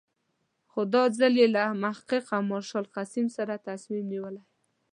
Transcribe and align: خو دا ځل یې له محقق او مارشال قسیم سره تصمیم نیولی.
خو 0.71 0.81
دا 0.93 1.03
ځل 1.17 1.33
یې 1.41 1.47
له 1.55 1.63
محقق 1.83 2.25
او 2.35 2.41
مارشال 2.51 2.85
قسیم 2.95 3.27
سره 3.37 3.63
تصمیم 3.67 4.05
نیولی. 4.13 4.43